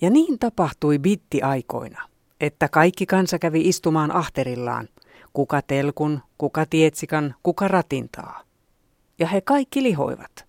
[0.00, 2.08] Ja niin tapahtui bitti-aikoina,
[2.40, 4.88] että kaikki kansa kävi istumaan ahterillaan,
[5.32, 8.42] kuka telkun, kuka tietsikan, kuka ratintaa.
[9.18, 10.44] Ja he kaikki lihoivat.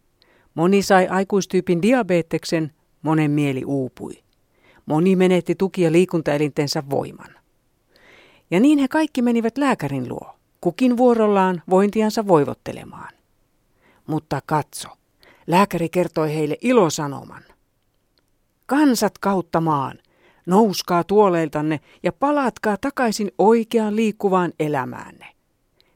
[0.56, 4.24] Moni sai aikuistyypin diabeteksen, monen mieli uupui.
[4.86, 7.36] Moni menetti tuki- ja liikuntaelintensä voiman.
[8.52, 13.14] Ja niin he kaikki menivät lääkärin luo, kukin vuorollaan vointiansa voivottelemaan.
[14.08, 14.88] Mutta katso,
[15.48, 17.44] lääkäri kertoi heille ilosanoman.
[18.72, 20.00] Kansat kautta maan,
[20.46, 25.28] nouskaa tuoleiltanne ja palatkaa takaisin oikeaan liikkuvaan elämäänne.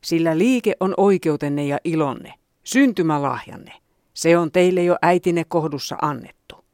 [0.04, 2.34] Sillä liike on oikeutenne ja ilonne,
[2.64, 3.74] syntymälahjanne.
[4.14, 6.66] Se on teille jo äitine kohdussa annettu.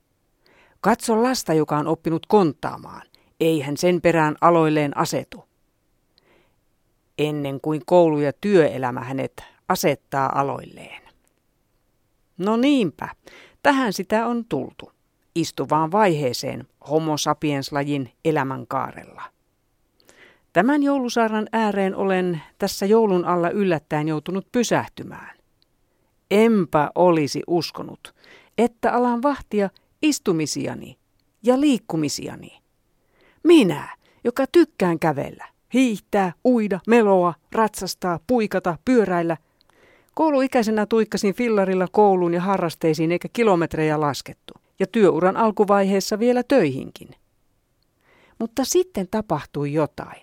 [0.79, 3.07] Katso lasta, joka on oppinut konttaamaan.
[3.39, 5.43] Ei hän sen perään aloilleen asetu.
[7.17, 11.01] Ennen kuin koulu ja työelämä hänet asettaa aloilleen.
[12.37, 13.09] No niinpä,
[13.63, 14.91] tähän sitä on tultu
[15.35, 19.21] istuvaan vaiheeseen homo sapiens-lajin elämänkaarella.
[20.53, 25.37] Tämän joulusaaran ääreen olen tässä joulun alla yllättäen joutunut pysähtymään.
[26.31, 28.15] Enpä olisi uskonut,
[28.57, 29.69] että alan vahtia
[30.01, 30.97] istumisiani
[31.43, 32.61] ja liikkumisiani.
[33.43, 39.37] Minä, joka tykkään kävellä, hiihtää, uida, meloa, ratsastaa, puikata, pyöräillä.
[40.13, 47.09] Kouluikäisenä tuikkasin fillarilla kouluun ja harrasteisiin eikä kilometrejä laskettu ja työuran alkuvaiheessa vielä töihinkin.
[48.39, 50.21] Mutta sitten tapahtui jotain.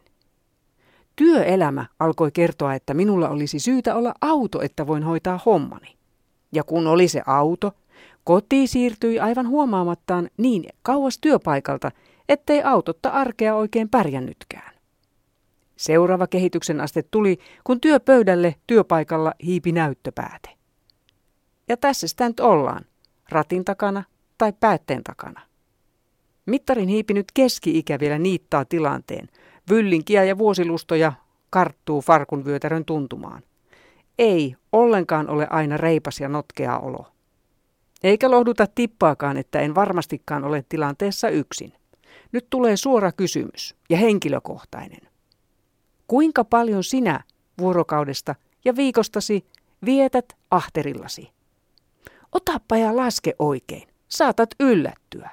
[1.17, 5.97] Työelämä alkoi kertoa, että minulla olisi syytä olla auto, että voin hoitaa hommani.
[6.53, 7.73] Ja kun oli se auto,
[8.25, 11.91] koti siirtyi aivan huomaamattaan niin kauas työpaikalta,
[12.29, 14.75] ettei autotta arkea oikein pärjännytkään.
[15.77, 20.51] Seuraava kehityksen aste tuli, kun työpöydälle työpaikalla hiipi näyttöpääte.
[21.69, 22.85] Ja tässä sitä nyt ollaan,
[23.29, 24.05] ratin takana
[24.39, 25.41] tai päätteen takana.
[26.47, 29.29] Mittarin hiipinyt keski-ikä vielä niittaa tilanteen.
[29.71, 31.13] Vyllinkiä ja vuosilustoja
[31.51, 33.43] karttuu farkun vyötärön tuntumaan.
[34.19, 37.07] Ei ollenkaan ole aina reipas ja notkea olo.
[38.03, 41.73] Eikä lohduta tippaakaan, että en varmastikaan ole tilanteessa yksin.
[42.33, 45.01] Nyt tulee suora kysymys ja henkilökohtainen.
[46.07, 47.25] Kuinka paljon sinä
[47.59, 48.35] vuorokaudesta
[48.65, 49.47] ja viikostasi
[49.85, 51.31] vietät ahterillasi?
[52.33, 55.31] Otappa ja laske oikein saatat yllättyä.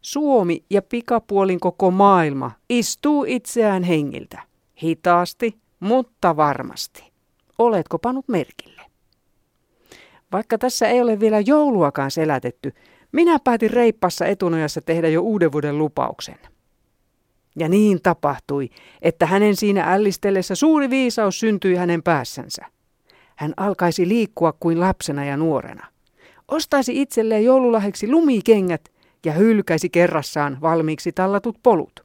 [0.00, 4.42] Suomi ja pikapuolin koko maailma istuu itseään hengiltä.
[4.82, 7.12] Hitaasti, mutta varmasti.
[7.58, 8.82] Oletko panut merkille?
[10.32, 12.72] Vaikka tässä ei ole vielä jouluakaan selätetty,
[13.12, 16.38] minä päätin reippassa etunojassa tehdä jo uuden vuoden lupauksen.
[17.58, 18.68] Ja niin tapahtui,
[19.02, 22.66] että hänen siinä ällistellessä suuri viisaus syntyi hänen päässänsä.
[23.36, 25.91] Hän alkaisi liikkua kuin lapsena ja nuorena
[26.52, 28.88] ostaisi itselleen joululahjaksi lumikengät
[29.26, 32.00] ja hylkäisi kerrassaan valmiiksi tallatut polut.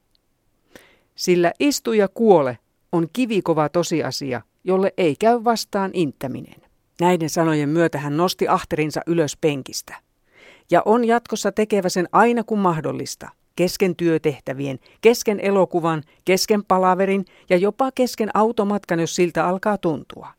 [1.16, 2.58] Sillä istu ja kuole
[2.92, 6.62] on kivikova tosiasia, jolle ei käy vastaan inttäminen.
[7.02, 9.96] Näiden sanojen myötä hän nosti ahterinsa ylös penkistä.
[10.72, 17.58] Ja on jatkossa tekevä sen aina kun mahdollista, kesken työtehtävien, kesken elokuvan, kesken palaverin ja
[17.58, 20.37] jopa kesken automatkan, jos siltä alkaa tuntua.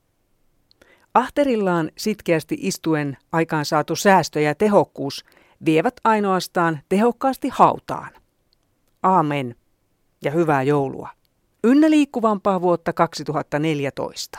[1.19, 5.25] Ahterillaan sitkeästi istuen aikaan saatu säästö ja tehokkuus
[5.65, 8.11] vievät ainoastaan tehokkaasti hautaan.
[9.03, 9.55] Aamen
[10.25, 11.09] ja hyvää joulua.
[11.65, 14.39] Ynnä liikkuvampaa vuotta 2014.